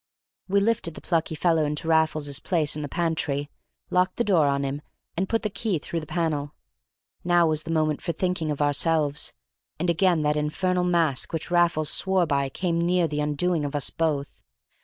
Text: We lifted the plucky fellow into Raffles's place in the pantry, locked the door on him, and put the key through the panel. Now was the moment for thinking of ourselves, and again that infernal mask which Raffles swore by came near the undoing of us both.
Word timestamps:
We 0.47 0.59
lifted 0.61 0.95
the 0.95 1.01
plucky 1.01 1.35
fellow 1.35 1.63
into 1.63 1.87
Raffles's 1.87 2.39
place 2.39 2.75
in 2.75 2.81
the 2.81 2.87
pantry, 2.89 3.51
locked 3.91 4.17
the 4.17 4.23
door 4.23 4.47
on 4.47 4.63
him, 4.63 4.81
and 5.15 5.29
put 5.29 5.43
the 5.43 5.49
key 5.51 5.77
through 5.77 5.99
the 5.99 6.07
panel. 6.07 6.55
Now 7.23 7.45
was 7.45 7.61
the 7.61 7.69
moment 7.71 8.01
for 8.01 8.11
thinking 8.11 8.49
of 8.49 8.63
ourselves, 8.63 9.31
and 9.77 9.91
again 9.91 10.23
that 10.23 10.37
infernal 10.37 10.85
mask 10.85 11.33
which 11.33 11.51
Raffles 11.51 11.91
swore 11.91 12.25
by 12.25 12.49
came 12.49 12.81
near 12.81 13.07
the 13.07 13.19
undoing 13.19 13.63
of 13.63 13.75
us 13.75 13.91
both. 13.91 14.41